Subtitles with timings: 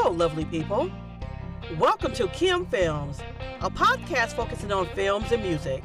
[0.00, 0.88] Hello, lovely people.
[1.76, 3.18] Welcome to Kim Films,
[3.60, 5.82] a podcast focusing on films and music.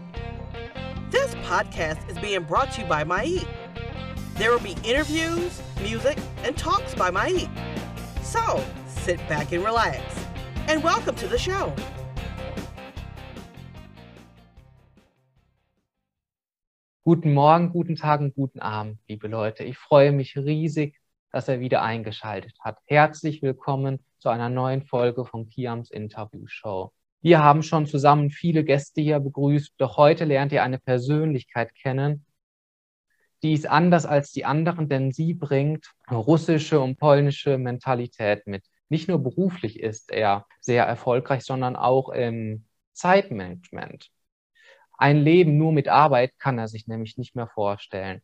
[1.10, 3.48] This podcast is being brought to you by Maik.
[4.36, 7.50] There will be interviews, music, and talks by Maik.
[8.22, 10.04] So sit back and relax.
[10.68, 11.74] And welcome to the show.
[17.04, 19.64] Guten Morgen, guten Tag guten Abend, liebe Leute.
[19.64, 20.94] Ich freue mich riesig,
[21.32, 22.78] dass er wieder eingeschaltet hat.
[22.86, 26.94] Herzlich willkommen zu einer neuen Folge von Kiams Interview Show.
[27.20, 32.26] Wir haben schon zusammen viele Gäste hier begrüßt, doch heute lernt ihr eine Persönlichkeit kennen,
[33.44, 38.64] die ist anders als die anderen, denn sie bringt russische und polnische Mentalität mit.
[38.88, 44.10] Nicht nur beruflich ist er sehr erfolgreich, sondern auch im Zeitmanagement.
[44.98, 48.22] Ein Leben nur mit Arbeit kann er sich nämlich nicht mehr vorstellen.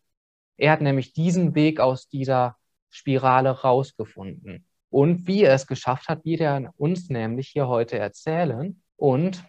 [0.56, 2.56] Er hat nämlich diesen Weg aus dieser
[2.90, 4.66] Spirale rausgefunden.
[4.90, 8.82] Und wie er es geschafft hat, wird er uns nämlich hier heute erzählen.
[8.96, 9.44] Und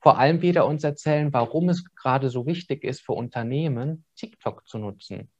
[0.00, 4.66] vor allem wird er uns erzählen, warum es gerade so wichtig ist für Unternehmen, TikTok
[4.66, 5.30] zu nutzen.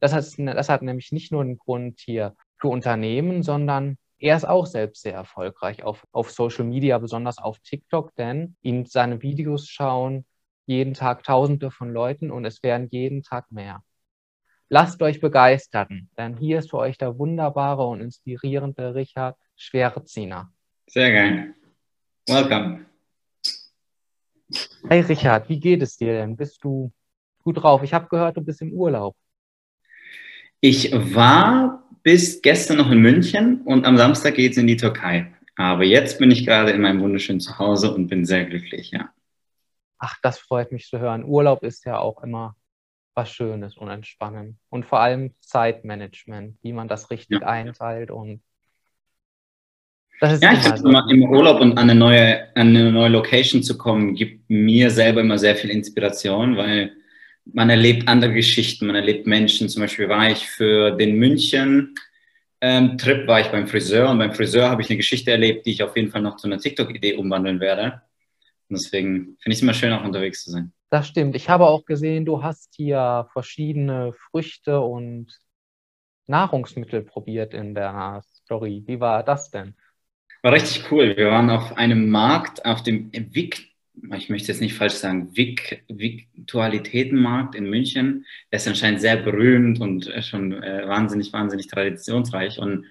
[0.00, 4.46] Das hat, das hat nämlich nicht nur einen Grund hier für Unternehmen, sondern er ist
[4.46, 9.68] auch selbst sehr erfolgreich auf, auf Social Media, besonders auf TikTok, denn ihn seine Videos
[9.68, 10.24] schauen
[10.66, 13.82] jeden Tag Tausende von Leuten und es werden jeden Tag mehr.
[14.72, 20.52] Lasst euch begeistern, denn hier ist für euch der wunderbare und inspirierende Richard Schwerziner.
[20.86, 21.54] Sehr geil.
[22.28, 22.86] Welcome.
[24.88, 26.36] Hey Richard, wie geht es dir denn?
[26.36, 26.92] Bist du
[27.42, 27.82] gut drauf?
[27.82, 29.16] Ich habe gehört, du bist im Urlaub.
[30.60, 35.34] Ich war bis gestern noch in München und am Samstag geht es in die Türkei.
[35.56, 39.10] Aber jetzt bin ich gerade in meinem wunderschönen Zuhause und bin sehr glücklich, ja.
[39.98, 41.24] Ach, das freut mich zu hören.
[41.24, 42.54] Urlaub ist ja auch immer
[43.20, 44.56] was Schönes und entspannend.
[44.68, 47.46] Und vor allem Zeitmanagement, wie man das richtig ja.
[47.46, 48.42] einteilt und
[50.20, 50.88] das ist ja, ich finde so.
[50.88, 54.90] immer im Urlaub und an eine, neue, an eine neue Location zu kommen, gibt mir
[54.90, 56.92] selber immer sehr viel Inspiration, weil
[57.46, 59.70] man erlebt andere Geschichten, man erlebt Menschen.
[59.70, 61.94] Zum Beispiel war ich für den München
[62.60, 65.70] ähm, Trip war ich beim Friseur und beim Friseur habe ich eine Geschichte erlebt, die
[65.70, 68.02] ich auf jeden Fall noch zu einer TikTok-Idee umwandeln werde.
[68.68, 70.72] Und deswegen finde ich es immer schön, auch unterwegs zu sein.
[70.90, 71.36] Das stimmt.
[71.36, 75.38] Ich habe auch gesehen, du hast hier verschiedene Früchte und
[76.26, 78.82] Nahrungsmittel probiert in der Story.
[78.86, 79.74] Wie war das denn?
[80.42, 81.16] War richtig cool.
[81.16, 83.70] Wir waren auf einem Markt, auf dem Vic
[84.16, 88.24] ich möchte jetzt nicht falsch sagen, Vik, Viktualitätenmarkt in München.
[88.50, 92.58] Der ist anscheinend sehr berühmt und schon äh, wahnsinnig, wahnsinnig traditionsreich.
[92.58, 92.86] Und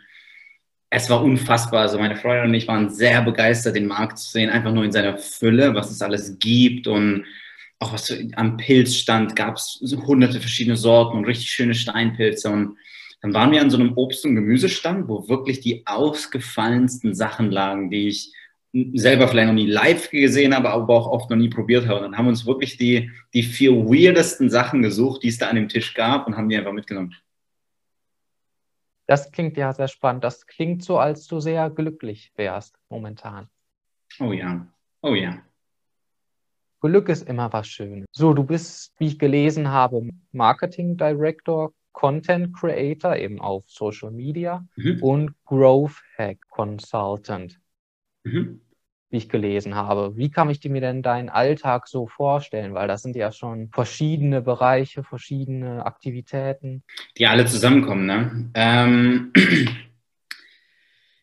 [0.89, 1.81] es war unfassbar.
[1.81, 4.91] Also meine Freundin und ich waren sehr begeistert, den Markt zu sehen, einfach nur in
[4.91, 7.25] seiner Fülle, was es alles gibt und
[7.79, 12.77] auch was am Pilzstand gab es so hunderte verschiedene Sorten und richtig schöne Steinpilze und
[13.21, 17.89] dann waren wir an so einem Obst- und Gemüsestand, wo wirklich die ausgefallensten Sachen lagen,
[17.89, 18.33] die ich
[18.93, 21.97] selber vielleicht noch nie live gesehen habe, aber auch oft noch nie probiert habe.
[21.97, 25.49] Und dann haben wir uns wirklich die, die vier weirdesten Sachen gesucht, die es da
[25.49, 27.15] an dem Tisch gab und haben die einfach mitgenommen.
[29.07, 30.23] Das klingt ja sehr spannend.
[30.23, 33.49] Das klingt so, als du sehr glücklich wärst momentan.
[34.19, 34.67] Oh ja,
[35.01, 35.41] oh ja.
[36.81, 38.05] Glück ist immer was Schönes.
[38.11, 44.65] So, du bist, wie ich gelesen habe, Marketing Director, Content Creator eben auf Social Media
[44.75, 45.03] mhm.
[45.03, 47.59] und Growth Hack Consultant
[48.23, 48.61] mhm.
[49.09, 50.15] wie ich gelesen habe.
[50.15, 52.73] Wie kann ich mir denn deinen Alltag so vorstellen?
[52.73, 56.83] Weil das sind ja schon verschiedene Bereiche, verschiedene Aktivitäten.
[57.17, 58.49] Die alle zusammenkommen, ne?
[58.53, 59.33] Ähm,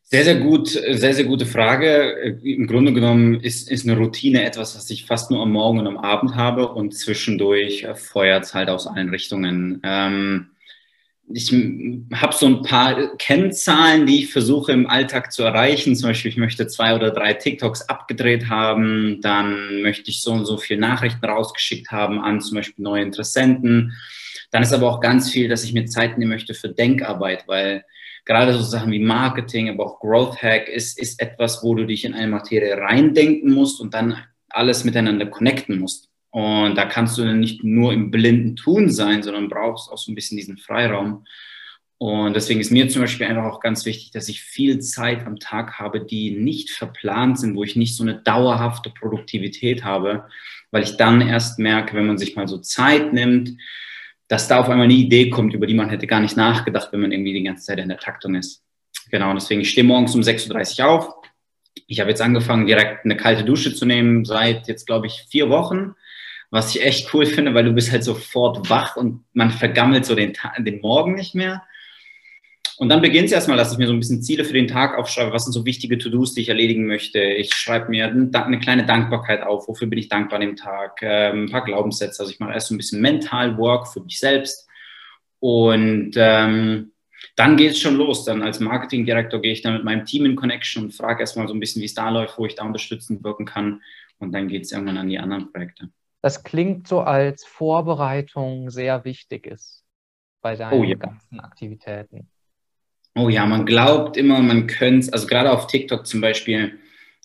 [0.08, 2.38] sehr, sehr gut, sehr, sehr gute Frage.
[2.44, 5.86] Im Grunde genommen ist, ist eine Routine etwas, was ich fast nur am Morgen und
[5.88, 9.80] am Abend habe und zwischendurch feuert es halt aus allen Richtungen.
[9.82, 10.50] Ähm,
[11.28, 11.52] ich
[12.14, 15.96] habe so ein paar Kennzahlen, die ich versuche im Alltag zu erreichen.
[15.96, 20.44] Zum Beispiel, ich möchte zwei oder drei TikToks abgedreht haben, dann möchte ich so und
[20.44, 23.92] so viele Nachrichten rausgeschickt haben an zum Beispiel neue Interessenten.
[24.52, 27.84] Dann ist aber auch ganz viel, dass ich mir Zeit nehmen möchte für Denkarbeit, weil
[28.26, 32.04] gerade so Sachen wie Marketing, aber auch Growth Hack ist, ist etwas, wo du dich
[32.04, 34.18] in eine Materie reindenken musst und dann
[34.50, 36.10] alles miteinander connecten musst.
[36.30, 40.14] Und da kannst du nicht nur im blinden Tun sein, sondern brauchst auch so ein
[40.14, 41.24] bisschen diesen Freiraum.
[41.98, 45.38] Und deswegen ist mir zum Beispiel einfach auch ganz wichtig, dass ich viel Zeit am
[45.38, 50.24] Tag habe, die nicht verplant sind, wo ich nicht so eine dauerhafte Produktivität habe,
[50.72, 53.56] weil ich dann erst merke, wenn man sich mal so Zeit nimmt,
[54.28, 57.00] dass da auf einmal eine Idee kommt, über die man hätte gar nicht nachgedacht, wenn
[57.00, 58.62] man irgendwie die ganze Zeit in der Taktung ist.
[59.10, 61.14] Genau, deswegen, ich stehe morgens um 6.30 Uhr auf.
[61.86, 65.48] Ich habe jetzt angefangen, direkt eine kalte Dusche zu nehmen, seit jetzt, glaube ich, vier
[65.48, 65.94] Wochen
[66.50, 70.14] was ich echt cool finde, weil du bist halt sofort wach und man vergammelt so
[70.14, 71.62] den, den Morgen nicht mehr.
[72.78, 74.98] Und dann beginnt es erstmal, dass ich mir so ein bisschen Ziele für den Tag
[74.98, 75.32] aufschreibe.
[75.32, 77.20] Was sind so wichtige To-Dos, die ich erledigen möchte?
[77.20, 79.66] Ich schreibe mir eine kleine Dankbarkeit auf.
[79.66, 80.98] Wofür bin ich dankbar an dem Tag?
[81.00, 82.20] Ähm, ein paar Glaubenssätze.
[82.20, 84.68] Also ich mache erst so ein bisschen Mental Work für mich selbst.
[85.40, 86.92] Und ähm,
[87.34, 88.26] dann geht es schon los.
[88.26, 91.54] Dann als Marketingdirektor gehe ich dann mit meinem Team in Connection und frage erstmal so
[91.54, 93.80] ein bisschen, wie es da läuft, wo ich da unterstützend wirken kann.
[94.18, 95.88] Und dann geht es irgendwann an die anderen Projekte.
[96.20, 99.84] Das klingt so, als Vorbereitung sehr wichtig ist
[100.42, 100.96] bei deinen oh, ja.
[100.96, 102.28] ganzen Aktivitäten.
[103.18, 106.78] Oh ja, man glaubt immer, man könnte, also gerade auf TikTok zum Beispiel,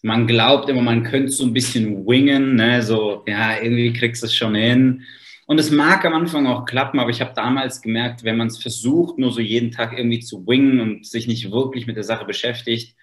[0.04, 2.82] man glaubt immer, man könnte so ein bisschen wingen, ne?
[2.82, 5.04] so, ja, irgendwie kriegst du es schon hin.
[5.48, 8.58] Und es mag am Anfang auch klappen, aber ich habe damals gemerkt, wenn man es
[8.58, 12.24] versucht, nur so jeden Tag irgendwie zu wingen und sich nicht wirklich mit der Sache
[12.24, 12.96] beschäftigt,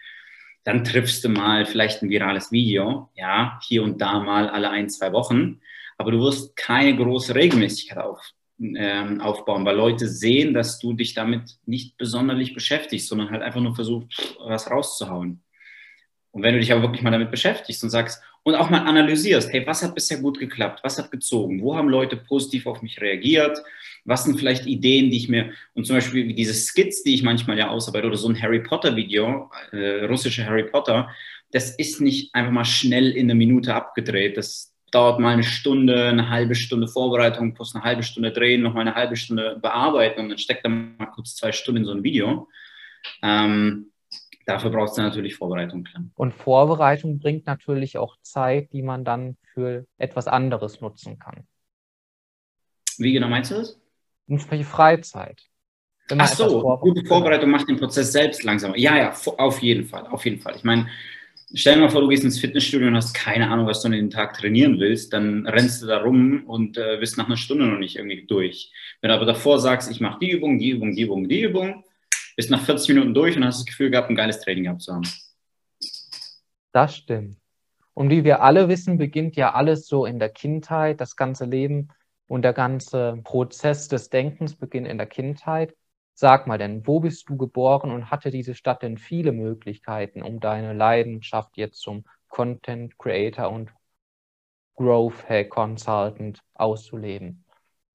[0.65, 4.89] dann triffst du mal vielleicht ein virales Video, ja, hier und da mal alle ein,
[4.89, 5.61] zwei Wochen,
[5.99, 11.15] aber du wirst keine große Regelmäßigkeit auf, ähm, aufbauen, weil Leute sehen, dass du dich
[11.15, 15.43] damit nicht besonders beschäftigst, sondern halt einfach nur versuchst, was rauszuhauen.
[16.31, 19.53] Und wenn du dich aber wirklich mal damit beschäftigst und sagst und auch mal analysierst,
[19.53, 20.81] hey, was hat bisher gut geklappt?
[20.83, 21.63] Was hat gezogen?
[21.63, 23.59] Wo haben Leute positiv auf mich reagiert?
[24.05, 27.59] Was sind vielleicht Ideen, die ich mir, und zum Beispiel diese Skits, die ich manchmal
[27.59, 31.09] ja ausarbeite, oder so ein Harry Potter Video, äh, russische Harry Potter,
[31.51, 34.37] das ist nicht einfach mal schnell in einer Minute abgedreht.
[34.37, 38.75] Das, dauert mal eine Stunde, eine halbe Stunde Vorbereitung, plus eine halbe Stunde drehen, noch
[38.75, 41.93] mal eine halbe Stunde bearbeiten und dann steckt dann mal kurz zwei Stunden in so
[41.93, 42.49] ein Video.
[43.23, 43.93] Ähm,
[44.47, 45.87] dafür braucht es dann natürlich Vorbereitung.
[46.15, 51.47] Und Vorbereitung bringt natürlich auch Zeit, die man dann für etwas anderes nutzen kann.
[52.99, 53.81] Wie genau meinst du das?
[54.27, 55.43] Beispiel Freizeit.
[56.17, 58.77] Ach so, gute Vorbereitung macht den Prozess selbst langsamer.
[58.79, 60.57] Ja, ja, auf jeden Fall, auf jeden Fall.
[60.57, 60.89] Ich meine,
[61.55, 63.93] Stell dir mal vor, du gehst ins Fitnessstudio und hast keine Ahnung, was du an
[63.93, 67.67] den Tag trainieren willst, dann rennst du da rum und äh, bist nach einer Stunde
[67.67, 68.71] noch nicht irgendwie durch.
[69.01, 71.85] Wenn du aber davor sagst, ich mache die Übung, die Übung, die Übung, die Übung,
[72.37, 74.93] bist nach 40 Minuten durch und hast das Gefühl gehabt, ein geiles Training gehabt zu
[74.93, 75.09] haben.
[76.73, 77.39] Das stimmt.
[77.95, 81.89] Und wie wir alle wissen, beginnt ja alles so in der Kindheit, das ganze Leben
[82.27, 85.75] und der ganze Prozess des Denkens beginnt in der Kindheit.
[86.21, 90.41] Sag mal denn, wo bist du geboren und hatte diese Stadt denn viele Möglichkeiten, um
[90.41, 93.71] deine Leidenschaft jetzt zum Content Creator und
[94.75, 97.45] Growth Hack Consultant auszuleben?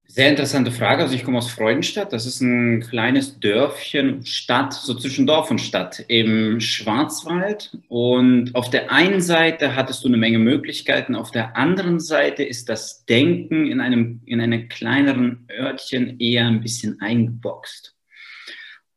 [0.06, 1.02] Sehr interessante Frage.
[1.02, 2.14] Also ich komme aus Freudenstadt.
[2.14, 7.76] Das ist ein kleines Dörfchen, Stadt, so zwischen Dorf und Stadt im Schwarzwald.
[7.88, 11.14] Und auf der einen Seite hattest du eine Menge Möglichkeiten.
[11.14, 16.62] Auf der anderen Seite ist das Denken in einem, in einem kleineren Örtchen eher ein
[16.62, 17.94] bisschen eingeboxt.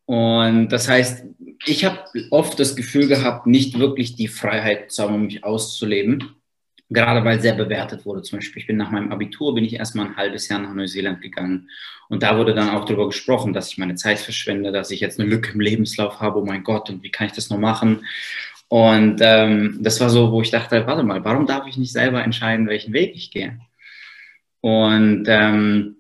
[0.08, 1.26] Und das heißt,
[1.66, 2.00] ich habe
[2.32, 6.34] oft das Gefühl gehabt, nicht wirklich die Freiheit zu haben, mich auszuleben.
[6.90, 8.22] Gerade weil sehr bewertet wurde.
[8.22, 11.22] Zum Beispiel, ich bin nach meinem Abitur, bin ich erstmal ein halbes Jahr nach Neuseeland
[11.22, 11.70] gegangen.
[12.08, 15.20] Und da wurde dann auch darüber gesprochen, dass ich meine Zeit verschwende, dass ich jetzt
[15.20, 16.40] eine Lücke im Lebenslauf habe.
[16.40, 18.06] Oh mein Gott, und wie kann ich das noch machen?
[18.70, 22.24] Und ähm, das war so, wo ich dachte, warte mal, warum darf ich nicht selber
[22.24, 23.60] entscheiden, welchen Weg ich gehe?
[24.62, 25.97] Und ähm,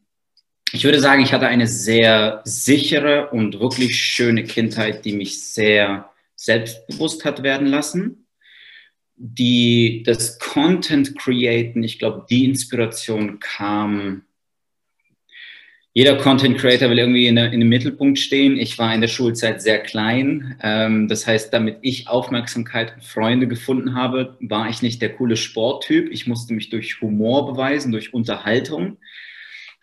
[0.71, 6.09] ich würde sagen, ich hatte eine sehr sichere und wirklich schöne Kindheit, die mich sehr
[6.35, 8.27] selbstbewusst hat werden lassen.
[9.15, 14.23] Die, das Content Createn, ich glaube, die Inspiration kam.
[15.93, 18.59] Jeder Content Creator will irgendwie in, der, in dem Mittelpunkt stehen.
[18.59, 20.59] Ich war in der Schulzeit sehr klein.
[20.61, 25.37] Ähm, das heißt, damit ich Aufmerksamkeit und Freunde gefunden habe, war ich nicht der coole
[25.37, 26.11] Sporttyp.
[26.11, 28.97] Ich musste mich durch Humor beweisen, durch Unterhaltung.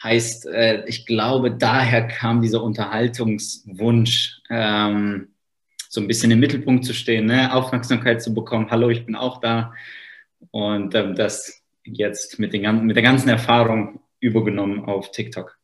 [0.05, 5.29] Heißt, äh, ich glaube, daher kam dieser Unterhaltungswunsch, ähm,
[5.89, 7.55] so ein bisschen im Mittelpunkt zu stehen, ne?
[7.55, 8.71] Aufmerksamkeit zu bekommen.
[8.71, 9.73] Hallo, ich bin auch da.
[10.51, 15.59] Und ähm, das jetzt mit, den, mit der ganzen Erfahrung übergenommen auf TikTok.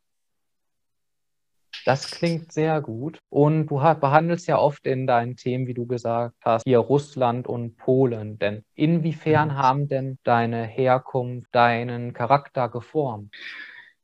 [1.84, 3.18] Das klingt sehr gut.
[3.28, 7.76] Und du behandelst ja oft in deinen Themen, wie du gesagt hast, hier Russland und
[7.76, 8.38] Polen.
[8.38, 9.54] Denn inwiefern mhm.
[9.56, 13.34] haben denn deine Herkunft deinen Charakter geformt?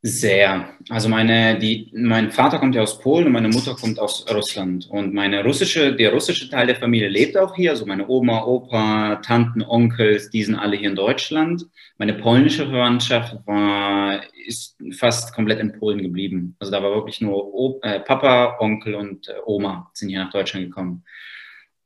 [0.08, 0.68] Sehr.
[0.88, 4.86] Also meine, die, mein Vater kommt ja aus Polen und meine Mutter kommt aus Russland.
[4.88, 7.72] Und meine russische, der russische Teil der Familie lebt auch hier.
[7.72, 11.66] Also meine Oma, Opa, Tanten, Onkels, die sind alle hier in Deutschland.
[11.98, 16.54] Meine polnische Verwandtschaft war, ist fast komplett in Polen geblieben.
[16.60, 20.30] Also da war wirklich nur o äh, Papa, Onkel und äh, Oma sind hier nach
[20.30, 21.02] Deutschland gekommen.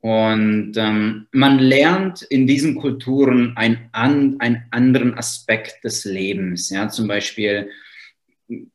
[0.01, 6.69] Und ähm, man lernt in diesen Kulturen ein, an, einen anderen Aspekt des Lebens.
[6.69, 7.71] Ja, zum Beispiel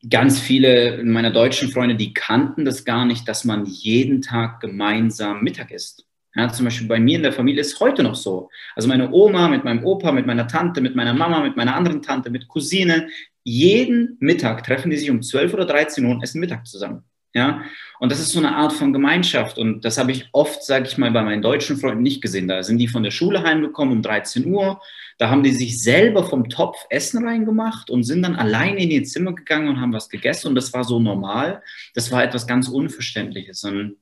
[0.09, 5.41] ganz viele meiner deutschen Freunde, die kannten das gar nicht, dass man jeden Tag gemeinsam
[5.43, 6.05] Mittag isst.
[6.35, 8.49] Ja, zum Beispiel bei mir in der Familie ist heute noch so.
[8.75, 12.01] Also meine Oma mit meinem Opa, mit meiner Tante, mit meiner Mama, mit meiner anderen
[12.01, 13.09] Tante, mit Cousine.
[13.43, 17.03] Jeden Mittag treffen die sich um 12 oder 13 Uhr und essen Mittag zusammen.
[17.37, 17.61] Ja,
[17.99, 19.59] und das ist so eine Art von Gemeinschaft.
[19.59, 22.47] Und das habe ich oft, sage ich mal, bei meinen deutschen Freunden nicht gesehen.
[22.47, 24.81] Da sind die von der Schule heimgekommen um 13 Uhr.
[25.19, 29.03] Da haben die sich selber vom Topf Essen reingemacht und sind dann alleine in ihr
[29.03, 30.47] Zimmer gegangen und haben was gegessen.
[30.47, 31.61] Und das war so normal.
[31.93, 33.63] Das war etwas ganz Unverständliches.
[33.63, 33.97] Und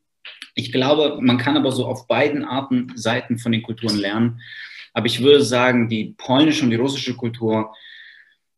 [0.53, 4.39] ich glaube, man kann aber so auf beiden Arten, Seiten von den Kulturen lernen.
[4.93, 7.73] Aber ich würde sagen, die polnische und die russische Kultur,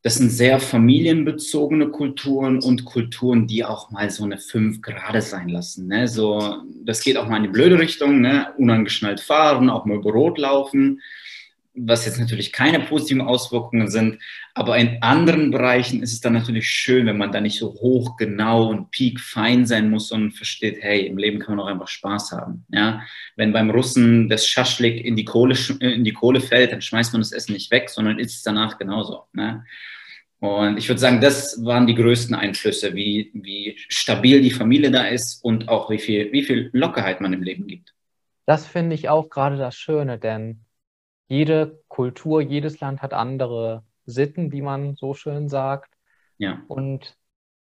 [0.08, 5.50] das sind sehr familienbezogene Kulturen und Kulturen, die auch mal so eine fünf Grade sein
[5.50, 5.88] lassen.
[5.88, 6.08] Ne?
[6.08, 8.48] So, das geht auch mal in die blöde Richtung, ne?
[8.58, 11.02] unangeschnallt fahren, auch mal über Rot laufen
[11.80, 14.20] was jetzt natürlich keine positiven Auswirkungen sind,
[14.56, 18.18] aber in anderen Bereichen ist es dann natürlich schön, wenn man da nicht so hoch,
[18.18, 21.88] genau und peak fein sein muss und versteht, hey, im Leben kann man auch einfach
[21.88, 22.66] Spaß haben.
[22.70, 23.04] Ja?
[23.36, 27.22] Wenn beim Russen das Schaschlik in die Kohle, in die Kohle fällt, dann schmeißt man
[27.22, 29.26] das Essen nicht weg, sondern isst es danach genauso.
[29.34, 29.64] Ne?
[30.39, 35.08] Und ich würde sagen, das waren die größten Einflüsse, wie, wie stabil die Familie da
[35.08, 37.96] ist und auch wie viel, wie viel Lockerheit man im Leben gibt.
[38.46, 40.63] Das finde ich auch gerade das Schöne, denn
[41.27, 45.94] jede Kultur, jedes Land hat andere Sitten, wie man so schön sagt.
[46.38, 46.62] Ja.
[46.67, 47.17] Und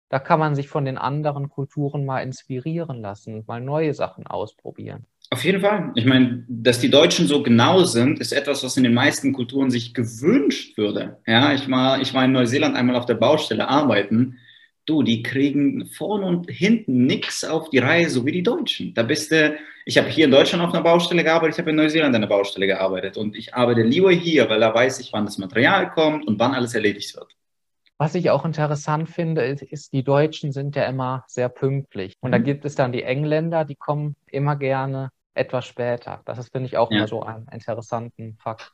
[0.09, 5.07] da kann man sich von den anderen Kulturen mal inspirieren lassen, mal neue Sachen ausprobieren.
[5.33, 5.91] Auf jeden Fall.
[5.95, 9.71] Ich meine, dass die Deutschen so genau sind, ist etwas, was in den meisten Kulturen
[9.71, 11.17] sich gewünscht würde.
[11.25, 14.37] Ja, ich war, ich war in Neuseeland einmal auf der Baustelle arbeiten
[14.85, 18.93] du, die kriegen vorne und hinten nichts auf die Reihe, so wie die Deutschen.
[18.93, 21.75] Da bist du, ich habe hier in Deutschland auf einer Baustelle gearbeitet, ich habe in
[21.75, 25.25] Neuseeland an einer Baustelle gearbeitet und ich arbeite lieber hier, weil da weiß ich, wann
[25.25, 27.35] das Material kommt und wann alles erledigt wird.
[27.97, 32.15] Was ich auch interessant finde, ist, die Deutschen sind ja immer sehr pünktlich.
[32.19, 32.31] Und mhm.
[32.31, 36.21] da gibt es dann die Engländer, die kommen immer gerne etwas später.
[36.25, 36.97] Das ist, finde ich, auch ja.
[36.97, 38.71] immer so einen interessanten Fakt.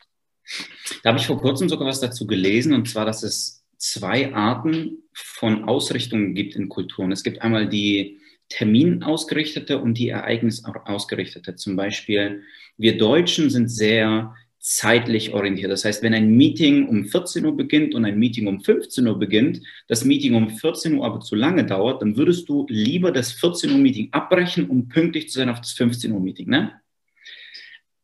[1.03, 5.03] Da habe ich vor kurzem sogar was dazu gelesen, und zwar, dass es zwei Arten
[5.13, 7.11] von Ausrichtungen gibt in Kulturen.
[7.11, 11.55] Es gibt einmal die terminausgerichtete und die ereignisausgerichtete.
[11.55, 12.43] Zum Beispiel,
[12.77, 14.33] wir Deutschen sind sehr
[14.67, 15.71] zeitlich orientiert.
[15.71, 19.17] Das heißt, wenn ein Meeting um 14 Uhr beginnt und ein Meeting um 15 Uhr
[19.17, 23.31] beginnt, das Meeting um 14 Uhr aber zu lange dauert, dann würdest du lieber das
[23.31, 26.49] 14 Uhr Meeting abbrechen, um pünktlich zu sein auf das 15 Uhr Meeting.
[26.49, 26.73] Ne?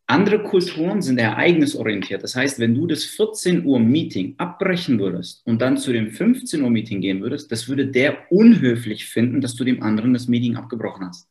[0.07, 2.23] Andere Kulturen sind ereignisorientiert.
[2.23, 6.61] Das heißt, wenn du das 14 Uhr Meeting abbrechen würdest und dann zu dem 15
[6.61, 10.55] Uhr Meeting gehen würdest, das würde der unhöflich finden, dass du dem anderen das Meeting
[10.55, 11.27] abgebrochen hast.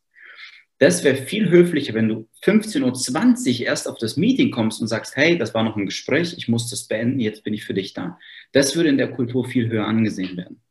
[0.83, 5.15] Das wäre viel höflicher, wenn du 15.20 Uhr erst auf das Meeting kommst und sagst,
[5.15, 7.93] hey, das war noch ein Gespräch, ich muss das beenden, jetzt bin ich für dich
[7.93, 8.19] da.
[8.51, 10.61] Das würde in der Kultur viel höher angesehen werden.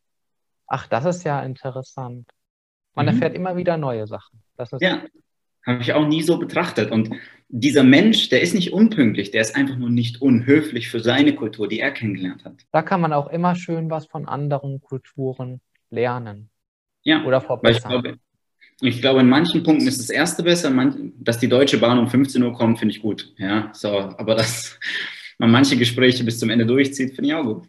[0.66, 2.28] Ach, das ist ja interessant.
[2.94, 3.12] Man mhm.
[3.12, 4.42] erfährt immer wieder neue Sachen.
[4.80, 5.02] ja,
[5.64, 6.90] habe ich auch nie so betrachtet.
[6.90, 7.08] Und
[7.48, 11.68] dieser Mensch, der ist nicht unpünktlich, der ist einfach nur nicht unhöflich für seine Kultur,
[11.68, 12.66] die er kennengelernt hat.
[12.70, 16.50] Da kann man auch immer schön was von anderen Kulturen lernen.
[17.02, 17.76] Ja, oder verbessern.
[17.76, 18.18] Ich glaube,
[18.82, 20.72] ich glaube, in manchen Punkten ist das erste besser,
[21.20, 23.32] dass die Deutsche Bahn um 15 Uhr kommt, finde ich gut.
[23.38, 24.78] Ja, so, aber dass
[25.38, 27.68] man manche Gespräche bis zum Ende durchzieht, finde ich auch gut.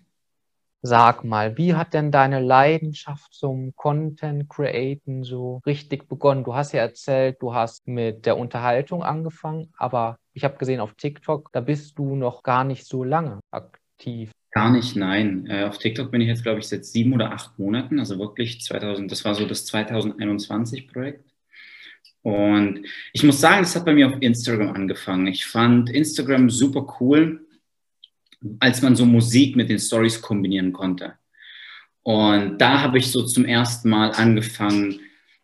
[0.86, 6.44] Sag mal, wie hat denn deine Leidenschaft zum Content Createn so richtig begonnen?
[6.44, 10.96] Du hast ja erzählt, du hast mit der Unterhaltung angefangen, aber ich habe gesehen auf
[10.96, 14.32] TikTok, da bist du noch gar nicht so lange aktiv.
[14.54, 15.48] Gar nicht, nein.
[15.48, 18.62] Äh, auf TikTok bin ich jetzt, glaube ich, seit sieben oder acht Monaten, also wirklich
[18.62, 21.26] 2000, das war so das 2021-Projekt.
[22.22, 25.28] Und ich muss sagen, das hat bei mir auf Instagram angefangen.
[25.28, 27.44] Ich fand Instagram super cool
[28.60, 31.14] als man so Musik mit den Stories kombinieren konnte.
[32.04, 35.00] Und da habe ich so zum ersten Mal angefangen,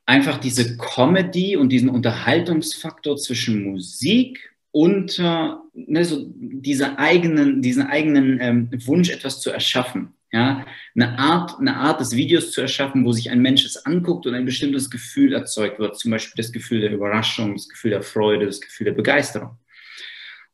[0.06, 4.54] einfach diese Comedy und diesen Unterhaltungsfaktor zwischen Musik
[4.88, 10.14] äh, ne, so diese eigenen, diesen eigenen ähm, Wunsch, etwas zu erschaffen.
[10.32, 10.64] Ja,
[10.96, 14.36] eine Art, eine Art des Videos zu erschaffen, wo sich ein Mensch es anguckt und
[14.36, 15.98] ein bestimmtes Gefühl erzeugt wird.
[15.98, 19.58] Zum Beispiel das Gefühl der Überraschung, das Gefühl der Freude, das Gefühl der Begeisterung.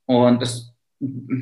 [0.05, 0.73] Und das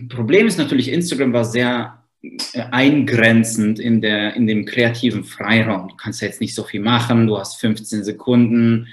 [0.09, 5.89] Problem ist natürlich, Instagram war sehr äh, eingrenzend in, der, in dem kreativen Freiraum.
[5.89, 8.87] Du kannst jetzt nicht so viel machen, du hast 15 Sekunden,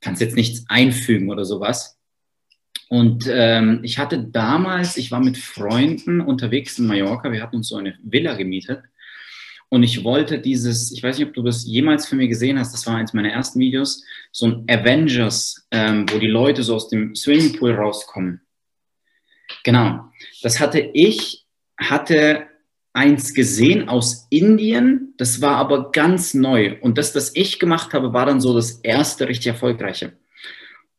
[0.00, 2.00] kannst jetzt nichts einfügen oder sowas.
[2.92, 7.68] Und ähm, ich hatte damals, ich war mit Freunden unterwegs in Mallorca, wir hatten uns
[7.68, 8.82] so eine Villa gemietet.
[9.70, 12.74] Und ich wollte dieses, ich weiß nicht, ob du das jemals für mich gesehen hast,
[12.74, 16.90] das war eins meiner ersten Videos, so ein Avengers, ähm, wo die Leute so aus
[16.90, 18.42] dem Swimmingpool rauskommen.
[19.64, 20.10] Genau.
[20.42, 21.46] Das hatte ich,
[21.80, 22.46] hatte
[22.92, 26.76] eins gesehen aus Indien, das war aber ganz neu.
[26.82, 30.12] Und das, was ich gemacht habe, war dann so das erste richtig erfolgreiche.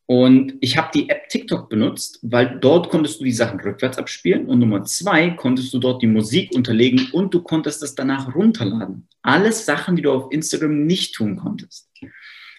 [0.06, 4.48] Und ich habe die App TikTok benutzt, weil dort konntest du die Sachen rückwärts abspielen
[4.48, 9.08] und Nummer zwei konntest du dort die Musik unterlegen und du konntest es danach runterladen.
[9.22, 11.90] Alles Sachen, die du auf Instagram nicht tun konntest.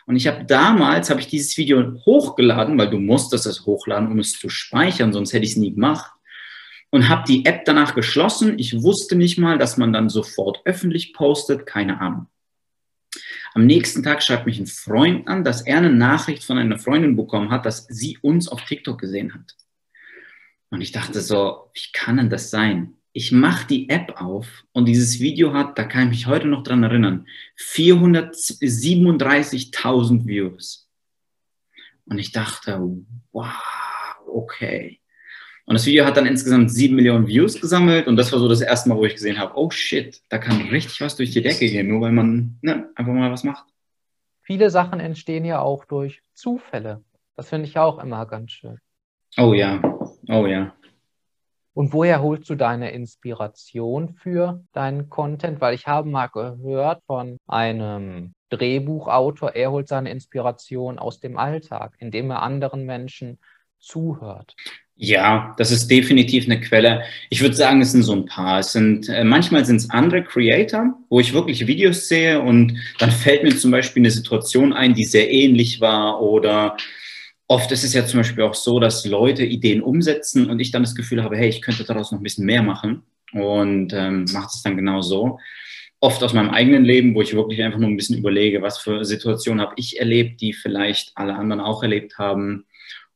[0.06, 4.18] Und ich habe damals, habe ich dieses Video hochgeladen, weil du musstest es hochladen, um
[4.18, 6.12] es zu speichern, sonst hätte ich es nie gemacht.
[6.90, 8.58] Und habe die App danach geschlossen.
[8.58, 12.26] Ich wusste nicht mal, dass man dann sofort öffentlich postet, keine Ahnung.
[13.54, 17.14] Am nächsten Tag schreibt mich ein Freund an, dass er eine Nachricht von einer Freundin
[17.14, 19.54] bekommen hat, dass sie uns auf TikTok gesehen hat.
[20.70, 22.94] Und ich dachte so, wie kann denn das sein?
[23.12, 26.64] Ich mache die App auf und dieses Video hat, da kann ich mich heute noch
[26.64, 30.90] dran erinnern, 437.000 Views.
[32.06, 32.80] Und ich dachte,
[33.30, 33.54] wow,
[34.26, 35.00] okay.
[35.66, 38.60] Und das Video hat dann insgesamt sieben Millionen Views gesammelt und das war so das
[38.60, 41.66] erste Mal, wo ich gesehen habe, oh shit, da kann richtig was durch die Decke
[41.70, 43.64] gehen, nur weil man ne, einfach mal was macht.
[44.42, 47.02] Viele Sachen entstehen ja auch durch Zufälle.
[47.34, 48.78] Das finde ich auch immer ganz schön.
[49.38, 49.80] Oh ja,
[50.28, 50.74] oh ja.
[51.72, 55.60] Und woher holst du deine Inspiration für deinen Content?
[55.60, 61.96] Weil ich habe mal gehört von einem Drehbuchautor, er holt seine Inspiration aus dem Alltag,
[61.98, 63.38] indem er anderen Menschen
[63.80, 64.54] zuhört.
[64.96, 67.02] Ja, das ist definitiv eine Quelle.
[67.28, 68.60] Ich würde sagen, es sind so ein paar.
[68.60, 73.10] Es sind äh, manchmal sind es andere Creator, wo ich wirklich Videos sehe und dann
[73.10, 76.76] fällt mir zum Beispiel eine Situation ein, die sehr ähnlich war oder
[77.48, 80.84] oft ist es ja zum Beispiel auch so, dass Leute Ideen umsetzen und ich dann
[80.84, 84.50] das Gefühl habe, hey, ich könnte daraus noch ein bisschen mehr machen und ähm, mache
[84.54, 85.40] es dann genau so.
[85.98, 89.04] Oft aus meinem eigenen Leben, wo ich wirklich einfach nur ein bisschen überlege, was für
[89.04, 92.64] Situationen habe ich erlebt, die vielleicht alle anderen auch erlebt haben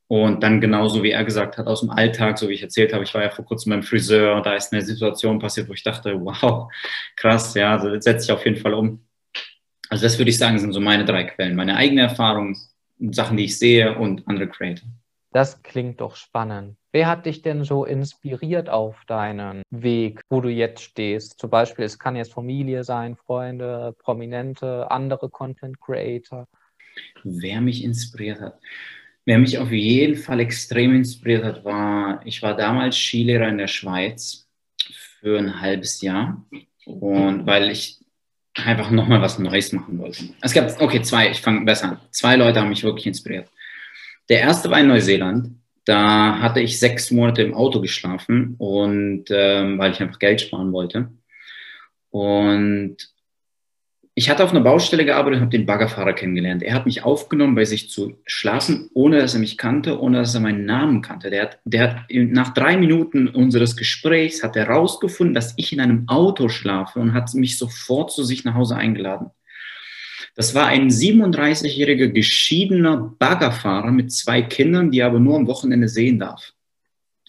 [0.08, 3.04] und dann genauso wie er gesagt hat, aus dem Alltag, so wie ich erzählt habe,
[3.04, 5.82] ich war ja vor kurzem beim Friseur und da ist eine Situation passiert, wo ich
[5.82, 6.72] dachte, wow,
[7.14, 9.04] krass, ja, das setze ich auf jeden Fall um.
[9.90, 11.56] Also das würde ich sagen, sind so meine drei Quellen.
[11.56, 12.56] Meine eigene Erfahrung,
[12.98, 14.88] Sachen, die ich sehe und andere Creator.
[15.30, 16.76] Das klingt doch spannend.
[16.90, 21.38] Wer hat dich denn so inspiriert auf deinen Weg, wo du jetzt stehst?
[21.38, 26.46] Zum Beispiel, es kann jetzt Familie sein, Freunde, Prominente, andere Content Creator.
[27.24, 28.58] Wer mich inspiriert hat.
[29.28, 33.66] Wer mich auf jeden Fall extrem inspiriert hat, war, ich war damals Skilehrer in der
[33.66, 34.48] Schweiz
[35.20, 36.46] für ein halbes Jahr.
[36.86, 37.98] Und weil ich
[38.54, 40.30] einfach nochmal was Neues machen wollte.
[40.40, 42.00] Es gab, okay, zwei, ich fange besser an.
[42.10, 43.50] Zwei Leute haben mich wirklich inspiriert.
[44.30, 45.50] Der erste war in Neuseeland.
[45.84, 50.72] Da hatte ich sechs Monate im Auto geschlafen und ähm, weil ich einfach Geld sparen
[50.72, 51.12] wollte.
[52.08, 52.96] Und
[54.18, 56.64] ich hatte auf einer Baustelle gearbeitet und habe den Baggerfahrer kennengelernt.
[56.64, 60.34] Er hat mich aufgenommen, bei sich zu schlafen, ohne dass er mich kannte, ohne dass
[60.34, 61.30] er meinen Namen kannte.
[61.30, 65.78] Der hat, der hat nach drei Minuten unseres Gesprächs hat er herausgefunden, dass ich in
[65.78, 69.30] einem Auto schlafe und hat mich sofort zu sich nach Hause eingeladen.
[70.34, 75.86] Das war ein 37-jähriger geschiedener Baggerfahrer mit zwei Kindern, die er aber nur am Wochenende
[75.86, 76.54] sehen darf.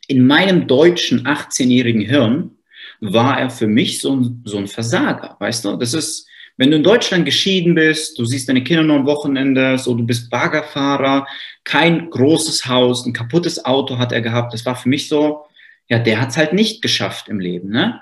[0.07, 2.57] In meinem deutschen 18-jährigen Hirn
[2.99, 5.75] war er für mich so so ein Versager, weißt du?
[5.75, 6.28] Das ist,
[6.59, 10.05] wenn du in Deutschland geschieden bist, du siehst deine Kinder nur am Wochenende, so du
[10.05, 11.25] bist Baggerfahrer,
[11.63, 14.53] kein großes Haus, ein kaputtes Auto hat er gehabt.
[14.53, 15.45] Das war für mich so,
[15.87, 18.01] ja, der hat es halt nicht geschafft im Leben, ne?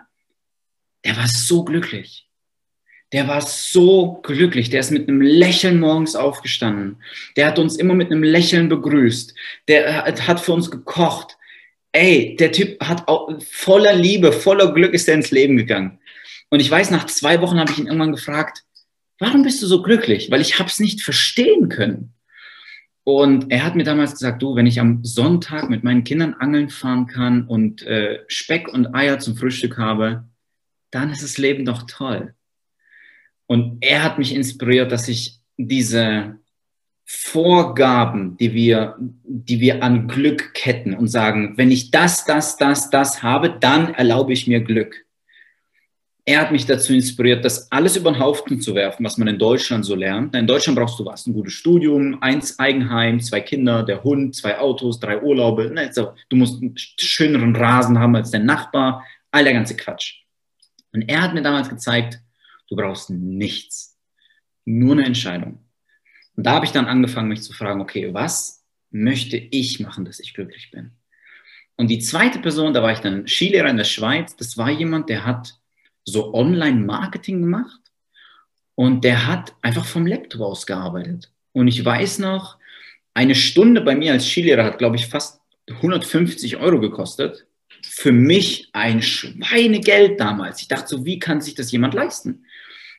[1.06, 2.28] Der war so glücklich.
[3.14, 4.72] Der war so glücklich.
[4.72, 6.98] Der ist mit einem Lächeln morgens aufgestanden.
[7.36, 9.36] Der hat uns immer mit einem Lächeln begrüßt.
[9.68, 11.38] Der hat für uns gekocht.
[11.92, 16.00] Ey, der Typ hat auch voller Liebe, voller Glück ist er ins Leben gegangen.
[16.50, 18.64] Und ich weiß, nach zwei Wochen habe ich ihn irgendwann gefragt,
[19.20, 20.32] warum bist du so glücklich?
[20.32, 22.14] Weil ich habe es nicht verstehen können.
[23.04, 26.70] Und er hat mir damals gesagt, du, wenn ich am Sonntag mit meinen Kindern angeln
[26.70, 30.26] fahren kann und äh, Speck und Eier zum Frühstück habe,
[30.92, 32.34] dann ist das Leben doch toll.
[33.46, 36.38] Und er hat mich inspiriert, dass ich diese
[37.06, 42.90] Vorgaben, die wir, die wir an Glück ketten und sagen, wenn ich das, das, das,
[42.90, 45.07] das habe, dann erlaube ich mir Glück
[46.28, 49.40] er hat mich dazu inspiriert, das alles über den Haufen zu werfen, was man in
[49.40, 50.36] Deutschland so lernt.
[50.36, 54.60] In Deutschland brauchst du was, ein gutes Studium, eins Eigenheim, zwei Kinder, der Hund, zwei
[54.60, 55.74] Autos, drei Urlaube.
[56.28, 60.24] Du musst einen schöneren Rasen haben als dein Nachbar, all der ganze Quatsch.
[60.92, 62.20] Und er hat mir damals gezeigt,
[62.70, 63.98] du brauchst nichts,
[64.66, 65.60] nur eine Entscheidung.
[66.36, 70.20] Und da habe ich dann angefangen, mich zu fragen, okay, was möchte ich machen, dass
[70.20, 70.92] ich glücklich bin?
[71.78, 75.08] Und die zweite Person, da war ich dann Skilehrer in der Schweiz, das war jemand,
[75.08, 75.54] der hat
[76.08, 77.82] so Online-Marketing gemacht
[78.76, 81.32] und der hat einfach vom Laptop aus gearbeitet.
[81.52, 82.58] Und ich weiß noch,
[83.14, 87.46] eine Stunde bei mir als Skilehrer hat, glaube ich, fast 150 Euro gekostet.
[87.84, 90.62] Für mich ein Schweinegeld damals.
[90.62, 92.46] Ich dachte so, wie kann sich das jemand leisten?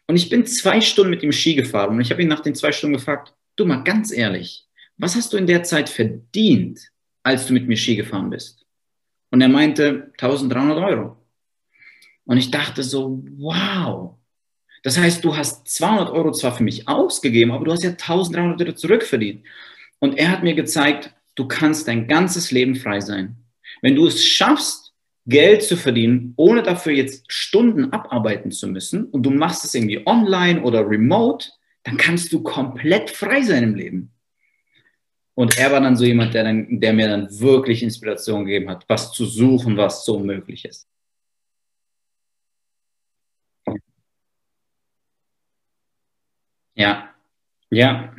[0.07, 2.55] Und ich bin zwei Stunden mit dem Ski gefahren und ich habe ihn nach den
[2.55, 4.67] zwei Stunden gefragt, du mal ganz ehrlich,
[4.97, 6.81] was hast du in der Zeit verdient,
[7.23, 8.65] als du mit mir Ski gefahren bist?
[9.31, 11.17] Und er meinte 1300 Euro.
[12.29, 14.15] Und ich dachte so, wow,
[14.83, 18.61] Das heißt, du hast 200 Euro zwar für mich ausgegeben, aber du hast ja 1300
[18.61, 19.45] wieder zurückverdient.
[19.99, 23.37] Und er hat mir gezeigt, du kannst dein ganzes Leben frei sein.
[23.81, 24.93] Wenn du es schaffst,
[25.25, 30.07] Geld zu verdienen, ohne dafür jetzt Stunden abarbeiten zu müssen und du machst es irgendwie
[30.07, 31.49] online oder remote,
[31.83, 34.13] dann kannst du komplett frei sein im Leben.
[35.35, 38.85] Und er war dann so jemand, der, dann, der mir dann wirklich Inspiration gegeben hat,
[38.87, 40.89] was zu suchen, was so möglich ist.
[46.79, 47.15] Ja,
[47.71, 48.15] ja.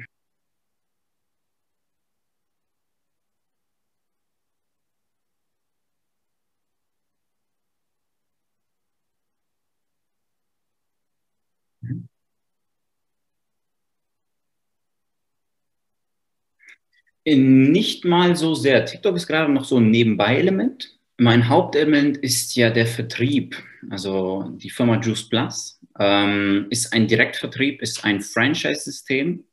[17.26, 18.86] Nicht mal so sehr.
[18.86, 20.98] TikTok ist gerade noch so ein Nebenbei-Element.
[21.17, 23.56] Mein Hauptelement ist ja der Vertrieb.
[23.89, 29.44] Also die Firma Juice Plus ähm, ist ein Direktvertrieb, ist ein Franchise-System.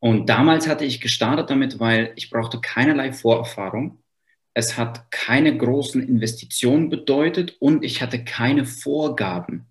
[0.00, 4.02] Und damals hatte ich gestartet damit, weil ich brauchte keinerlei Vorerfahrung.
[4.54, 9.66] Es hat keine großen Investitionen bedeutet und ich hatte keine Vorgaben.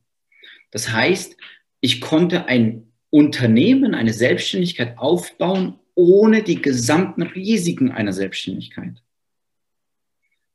[0.71, 1.35] Das heißt,
[1.81, 9.03] ich konnte ein Unternehmen, eine Selbstständigkeit aufbauen, ohne die gesamten Risiken einer Selbstständigkeit.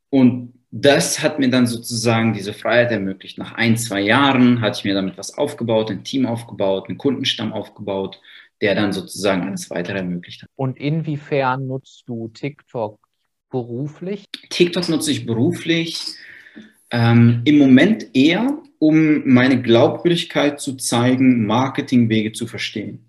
[0.09, 3.37] Und das hat mir dann sozusagen diese Freiheit ermöglicht.
[3.37, 7.53] Nach ein, zwei Jahren hatte ich mir damit was aufgebaut, ein Team aufgebaut, einen Kundenstamm
[7.53, 8.19] aufgebaut,
[8.61, 10.49] der dann sozusagen alles weitere ermöglicht hat.
[10.55, 12.99] Und inwiefern nutzt du TikTok
[13.49, 14.25] beruflich?
[14.49, 16.15] TikTok nutze ich beruflich
[16.91, 23.05] ähm, im Moment eher, um meine Glaubwürdigkeit zu zeigen, Marketingwege zu verstehen.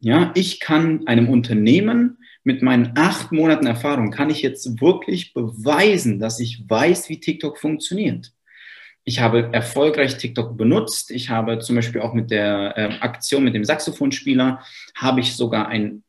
[0.00, 2.18] Ja, ich kann einem Unternehmen
[2.48, 7.58] mit meinen acht Monaten Erfahrung, kann ich jetzt wirklich beweisen, dass ich weiß, wie TikTok
[7.58, 8.32] funktioniert.
[9.04, 11.10] Ich habe erfolgreich TikTok benutzt.
[11.10, 15.68] Ich habe zum Beispiel auch mit der äh, Aktion mit dem Saxophonspieler, habe ich sogar
[15.68, 16.02] ein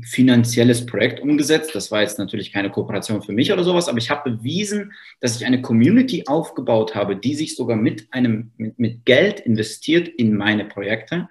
[0.00, 1.74] finanzielles Projekt umgesetzt.
[1.74, 5.34] Das war jetzt natürlich keine Kooperation für mich oder sowas, aber ich habe bewiesen, dass
[5.34, 10.36] ich eine Community aufgebaut habe, die sich sogar mit einem, mit, mit Geld investiert in
[10.36, 11.28] meine Projekte.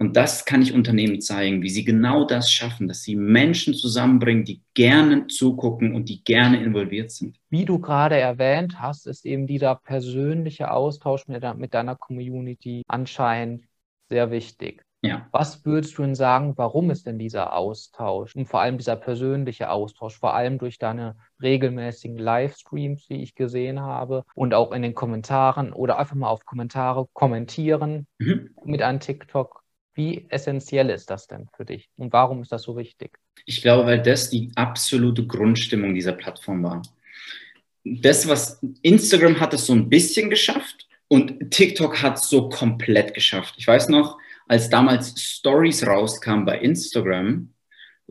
[0.00, 4.46] Und das kann ich Unternehmen zeigen, wie sie genau das schaffen, dass sie Menschen zusammenbringen,
[4.46, 7.36] die gerne zugucken und die gerne involviert sind.
[7.50, 13.64] Wie du gerade erwähnt hast, ist eben dieser persönliche Austausch mit, mit deiner Community anscheinend
[14.08, 14.82] sehr wichtig.
[15.02, 15.28] Ja.
[15.32, 19.70] Was würdest du denn sagen, warum ist denn dieser Austausch und vor allem dieser persönliche
[19.70, 24.94] Austausch, vor allem durch deine regelmäßigen Livestreams, die ich gesehen habe und auch in den
[24.94, 28.54] Kommentaren oder einfach mal auf Kommentare kommentieren mhm.
[28.64, 29.59] mit einem TikTok?
[29.94, 33.18] Wie essentiell ist das denn für dich und warum ist das so wichtig?
[33.44, 36.82] Ich glaube, weil das die absolute Grundstimmung dieser Plattform war.
[37.84, 43.14] Das, was Instagram hat es so ein bisschen geschafft und TikTok hat es so komplett
[43.14, 43.54] geschafft.
[43.58, 47.52] Ich weiß noch, als damals Stories rauskam bei Instagram,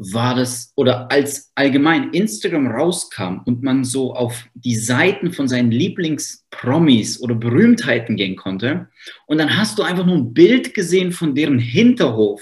[0.01, 5.71] war das, oder als allgemein Instagram rauskam und man so auf die Seiten von seinen
[5.71, 8.87] Lieblingspromis oder Berühmtheiten gehen konnte
[9.27, 12.41] und dann hast du einfach nur ein Bild gesehen von deren Hinterhof,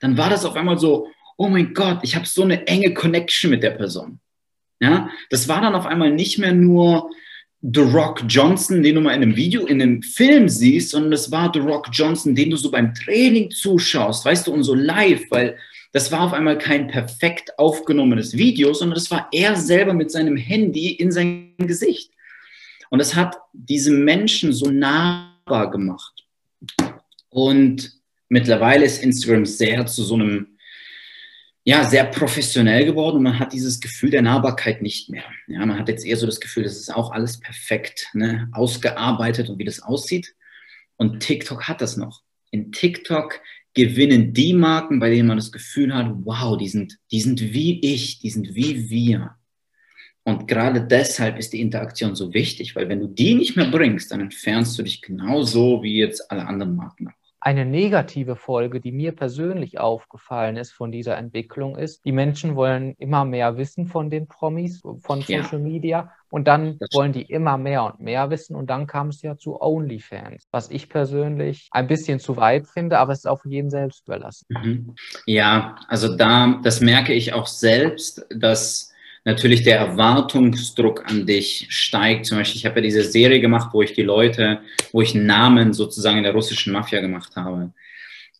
[0.00, 3.50] dann war das auf einmal so, oh mein Gott, ich habe so eine enge Connection
[3.50, 4.18] mit der Person.
[4.80, 7.10] Ja, das war dann auf einmal nicht mehr nur
[7.60, 11.30] The Rock Johnson, den du mal in einem Video, in einem Film siehst, sondern das
[11.30, 15.22] war The Rock Johnson, den du so beim Training zuschaust, weißt du, und so live,
[15.30, 15.58] weil
[15.94, 20.36] das war auf einmal kein perfekt aufgenommenes Video, sondern das war er selber mit seinem
[20.36, 22.10] Handy in sein Gesicht.
[22.90, 26.26] Und das hat diese Menschen so nahbar gemacht.
[27.28, 27.92] Und
[28.28, 30.58] mittlerweile ist Instagram sehr zu so einem
[31.62, 35.24] ja, sehr professionell geworden und man hat dieses Gefühl der Nahbarkeit nicht mehr.
[35.46, 39.48] Ja, man hat jetzt eher so das Gefühl, das ist auch alles perfekt ne, ausgearbeitet
[39.48, 40.34] und wie das aussieht.
[40.96, 42.22] Und TikTok hat das noch.
[42.50, 43.40] In TikTok
[43.74, 47.80] gewinnen die Marken, bei denen man das Gefühl hat, wow, die sind, die sind wie
[47.80, 49.36] ich, die sind wie wir.
[50.22, 54.10] Und gerade deshalb ist die Interaktion so wichtig, weil wenn du die nicht mehr bringst,
[54.10, 57.23] dann entfernst du dich genauso wie jetzt alle anderen Marken auch.
[57.46, 62.94] Eine negative Folge, die mir persönlich aufgefallen ist von dieser Entwicklung, ist, die Menschen wollen
[62.96, 65.58] immer mehr wissen von den Promis, von Social ja.
[65.58, 69.36] Media und dann wollen die immer mehr und mehr wissen und dann kam es ja
[69.36, 73.68] zu OnlyFans, was ich persönlich ein bisschen zu weit finde, aber es ist auf jeden
[73.68, 74.46] selbst überlassen.
[74.48, 74.94] Mhm.
[75.26, 78.93] Ja, also da, das merke ich auch selbst, dass
[79.24, 82.26] natürlich der Erwartungsdruck an dich steigt.
[82.26, 84.60] Zum Beispiel, ich habe ja diese Serie gemacht, wo ich die Leute,
[84.92, 87.72] wo ich Namen sozusagen in der russischen Mafia gemacht habe.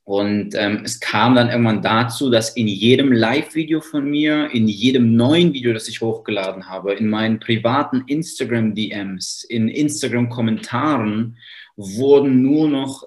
[0.04, 5.16] Und ähm, es kam dann irgendwann dazu, dass in jedem Live-Video von mir, in jedem
[5.16, 11.38] neuen Video, das ich hochgeladen habe, in meinen privaten Instagram-DMs, in Instagram-Kommentaren
[11.76, 13.04] wurden nur noch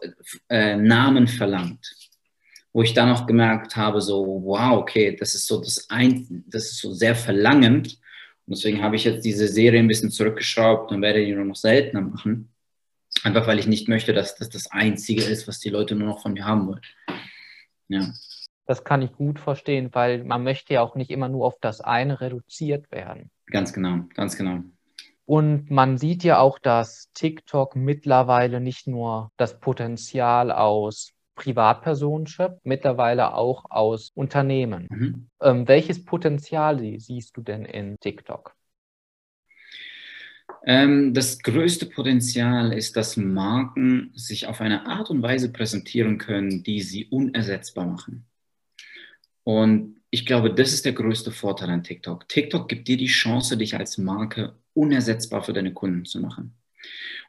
[0.50, 1.97] äh, Namen verlangt.
[2.78, 6.66] Wo ich dann auch gemerkt habe, so, wow, okay, das ist so das ein, das
[6.66, 8.00] ist so sehr verlangend.
[8.46, 11.56] Und deswegen habe ich jetzt diese Serie ein bisschen zurückgeschraubt und werde die nur noch
[11.56, 12.54] seltener machen.
[13.24, 16.22] Einfach weil ich nicht möchte, dass das das Einzige ist, was die Leute nur noch
[16.22, 16.82] von mir haben wollen.
[17.88, 18.14] Ja.
[18.68, 21.82] Das kann ich gut verstehen, weil man möchte ja auch nicht immer nur auf das
[21.82, 23.32] eine reduziert werden.
[23.48, 24.60] Ganz genau, ganz genau.
[25.26, 32.60] Und man sieht ja auch, dass TikTok mittlerweile nicht nur das Potenzial aus Privatpersonen schöpft,
[32.66, 34.88] mittlerweile auch aus Unternehmen.
[34.90, 35.30] Mhm.
[35.42, 38.54] Ähm, welches Potenzial siehst du denn in TikTok?
[40.66, 46.64] Ähm, das größte Potenzial ist, dass Marken sich auf eine Art und Weise präsentieren können,
[46.64, 48.26] die sie unersetzbar machen.
[49.44, 52.28] Und ich glaube, das ist der größte Vorteil an TikTok.
[52.28, 56.54] TikTok gibt dir die Chance, dich als Marke unersetzbar für deine Kunden zu machen.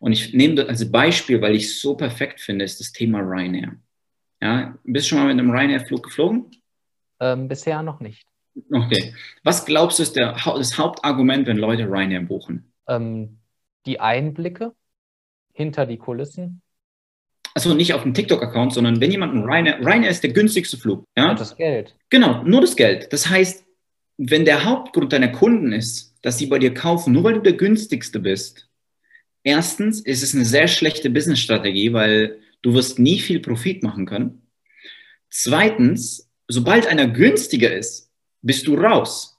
[0.01, 3.21] Und ich nehme das als Beispiel, weil ich es so perfekt finde, ist das Thema
[3.21, 3.77] Ryanair.
[4.40, 6.51] Ja, bist du schon mal mit einem Ryanair-Flug geflogen?
[7.20, 8.27] Ähm, bisher noch nicht.
[8.70, 9.14] Okay.
[9.44, 12.72] Was glaubst du ist der, das Hauptargument, wenn Leute Ryanair buchen?
[12.88, 13.38] Ähm,
[13.87, 14.72] die Einblicke
[15.53, 16.62] hinter die Kulissen.
[17.55, 21.05] Also nicht auf dem TikTok-Account, sondern wenn jemand ein Ryanair, Ryanair ist der günstigste Flug.
[21.16, 21.31] Ja?
[21.31, 21.96] Und das Geld.
[22.11, 23.12] Genau, nur das Geld.
[23.12, 23.64] Das heißt,
[24.18, 27.55] wenn der Hauptgrund deiner Kunden ist, dass sie bei dir kaufen, nur weil du der
[27.55, 28.68] günstigste bist,
[29.42, 34.42] erstens ist es eine sehr schlechte Businessstrategie, weil du wirst nie viel Profit machen können.
[35.31, 38.11] Zweitens, sobald einer günstiger ist,
[38.42, 39.38] bist du raus.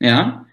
[0.00, 0.46] Ja?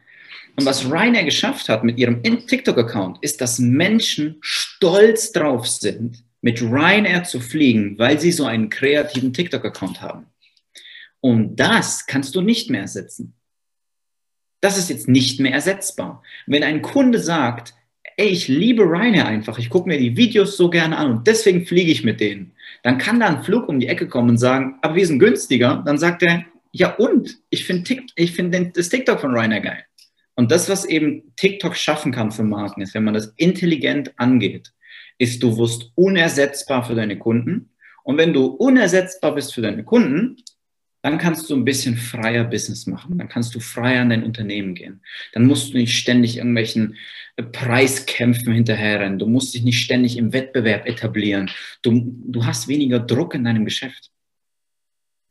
[0.55, 6.61] Und was Ryanair geschafft hat mit ihrem TikTok-Account, ist, dass Menschen stolz drauf sind, mit
[6.61, 10.27] Ryanair zu fliegen, weil sie so einen kreativen TikTok-Account haben.
[11.19, 13.33] Und das kannst du nicht mehr ersetzen.
[14.61, 16.23] Das ist jetzt nicht mehr ersetzbar.
[16.45, 17.73] Wenn ein Kunde sagt,
[18.17, 21.65] ey, ich liebe Ryanair einfach, ich gucke mir die Videos so gerne an und deswegen
[21.65, 24.77] fliege ich mit denen, dann kann da ein Flug um die Ecke kommen und sagen,
[24.81, 25.81] aber wir sind günstiger.
[25.85, 27.39] Dann sagt er, ja und?
[27.49, 29.85] Ich finde find das TikTok von Ryanair geil.
[30.35, 34.71] Und das, was eben TikTok schaffen kann für Marken, ist, wenn man das intelligent angeht,
[35.17, 37.71] ist, du wirst unersetzbar für deine Kunden.
[38.03, 40.37] Und wenn du unersetzbar bist für deine Kunden,
[41.05, 43.19] dann kannst du ein bisschen freier Business machen.
[43.19, 45.01] Dann kannst du freier an dein Unternehmen gehen.
[45.33, 46.95] Dann musst du nicht ständig irgendwelchen
[47.35, 49.19] äh, Preiskämpfen hinterherrennen.
[49.19, 51.51] Du musst dich nicht ständig im Wettbewerb etablieren.
[51.83, 54.09] Du, du hast weniger Druck in deinem Geschäft.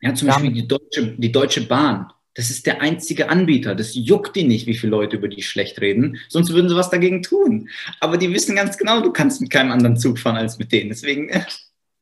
[0.01, 2.07] Ja, zum Beispiel die Deutsche, die Deutsche Bahn.
[2.35, 3.75] Das ist der einzige Anbieter.
[3.75, 6.19] Das juckt die nicht, wie viele Leute über die schlecht reden.
[6.29, 7.69] Sonst würden sie was dagegen tun.
[7.99, 10.91] Aber die wissen ganz genau, du kannst mit keinem anderen Zug fahren als mit denen.
[10.91, 11.31] Deswegen.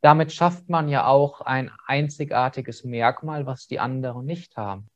[0.02, 4.88] Damit schafft man ja auch ein einzigartiges Merkmal, was die anderen nicht haben.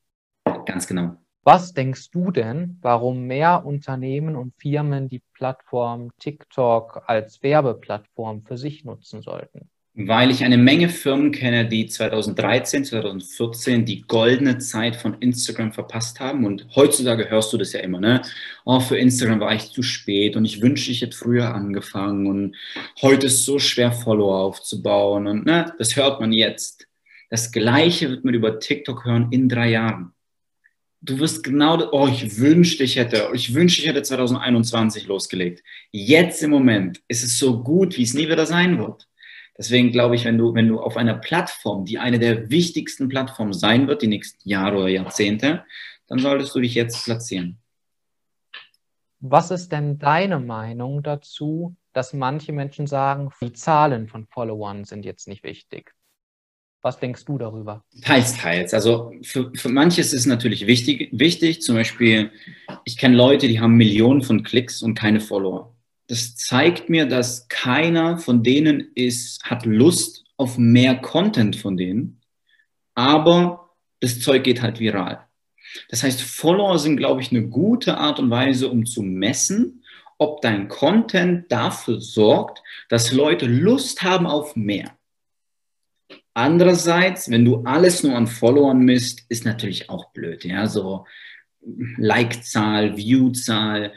[0.67, 1.17] Ganz genau.
[1.45, 8.59] Was denkst du denn, warum mehr Unternehmen und Firmen die Plattform TikTok als Werbeplattform für
[8.59, 9.71] sich nutzen sollten?
[9.99, 16.21] Weil ich eine Menge Firmen kenne, die 2013, 2014 die goldene Zeit von Instagram verpasst
[16.21, 16.45] haben.
[16.45, 18.21] Und heutzutage hörst du das ja immer, ne?
[18.67, 22.57] Oh, für Instagram war ich zu spät und ich wünschte, ich hätte früher angefangen und
[23.01, 25.27] heute ist so schwer, Follower aufzubauen.
[25.27, 26.87] Und ne, das hört man jetzt.
[27.31, 30.13] Das Gleiche wird man über TikTok hören in drei Jahren.
[31.01, 35.63] Du wirst genau, oh, ich wünschte, ich hätte, ich wünschte, ich hätte 2021 losgelegt.
[35.91, 39.07] Jetzt im Moment ist es so gut, wie es nie wieder sein wird.
[39.59, 43.55] Deswegen glaube ich, wenn du, wenn du auf einer Plattform, die eine der wichtigsten Plattformen
[43.55, 45.65] sein wird, die nächsten Jahre oder Jahrzehnte,
[46.09, 47.59] dann solltest du dich jetzt platzieren.
[49.21, 55.05] Was ist denn deine Meinung dazu, dass manche Menschen sagen, die Zahlen von Followern sind
[55.07, 55.95] jetzt nicht wichtig?
[56.83, 57.85] Was denkst du darüber?
[58.03, 58.75] Teils, teils.
[58.75, 61.63] Also für, für manche ist es natürlich wichtig, wichtig.
[61.63, 62.31] Zum Beispiel,
[62.85, 65.76] ich kenne Leute, die haben Millionen von Klicks und keine Follower
[66.09, 72.21] das zeigt mir, dass keiner von denen ist, hat Lust auf mehr Content von denen,
[72.95, 75.27] aber das Zeug geht halt viral.
[75.89, 79.83] Das heißt, Follower sind, glaube ich, eine gute Art und Weise, um zu messen,
[80.19, 84.97] ob dein Content dafür sorgt, dass Leute Lust haben auf mehr.
[86.35, 90.45] Andererseits, wenn du alles nur an Followern misst, ist natürlich auch blöd.
[90.45, 91.07] Ja, so
[91.97, 93.93] Like-Zahl, View-Zahl.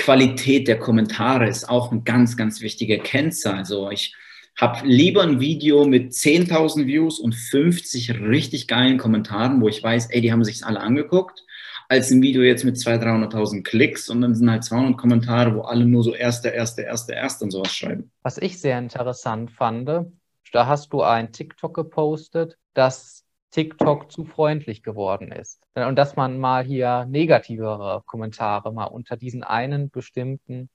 [0.00, 3.58] Qualität der Kommentare ist auch ein ganz, ganz wichtiger Kennzahl.
[3.58, 4.16] Also ich
[4.56, 10.06] habe lieber ein Video mit 10.000 Views und 50 richtig geilen Kommentaren, wo ich weiß,
[10.10, 11.44] ey, die haben sich alle angeguckt,
[11.90, 15.62] als ein Video jetzt mit 200.000, 300.000 Klicks und dann sind halt 200 Kommentare, wo
[15.62, 18.10] alle nur so erste, erste, erste, erste und sowas schreiben.
[18.22, 19.86] Was ich sehr interessant fand,
[20.52, 25.60] da hast du ein TikTok gepostet, das TikTok zu freundlich geworden ist.
[25.74, 30.68] Und dass man mal hier negativere Kommentare mal unter diesen einen bestimmten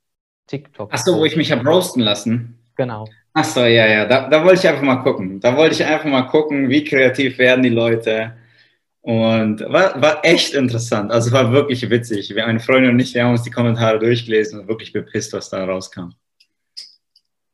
[0.47, 0.89] TikTok.
[0.93, 2.59] Ach so, wo ich mich habe roasten lassen.
[2.75, 3.07] Genau.
[3.33, 5.39] Ach so, ja, ja, da, da wollte ich einfach mal gucken.
[5.39, 8.35] Da wollte ich einfach mal gucken, wie kreativ werden die Leute.
[9.01, 11.11] Und war, war echt interessant.
[11.11, 12.33] Also war wirklich witzig.
[12.35, 15.49] Wir, meine Freundin und ich, wir haben uns die Kommentare durchgelesen und wirklich bepisst, was
[15.49, 16.09] da rauskam.